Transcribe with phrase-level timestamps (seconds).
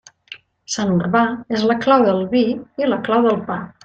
[0.75, 1.21] Sant Urbà
[1.57, 2.41] és la clau del vi
[2.85, 3.59] i la clau del pa.